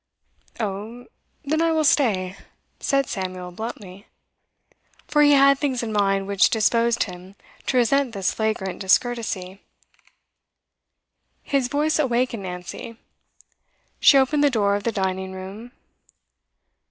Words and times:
'Oh, 0.59 1.05
then 1.45 1.61
I 1.61 1.71
will 1.71 1.83
stay,' 1.83 2.35
said 2.79 3.07
Samuel 3.07 3.51
bluntly. 3.51 4.07
For 5.07 5.21
he 5.21 5.33
had 5.33 5.59
things 5.59 5.83
in 5.83 5.93
mind 5.93 6.25
which 6.25 6.49
disposed 6.49 7.03
him 7.03 7.35
to 7.67 7.77
resent 7.77 8.11
this 8.11 8.33
flagrant 8.33 8.79
discourtesy. 8.79 9.61
His 11.43 11.67
voice 11.67 11.99
awakened 11.99 12.41
Nancy. 12.41 12.97
She 13.99 14.17
opened 14.17 14.43
the 14.43 14.49
door 14.49 14.75
of 14.75 14.85
the 14.85 14.91
dining 14.91 15.33
room. 15.33 15.71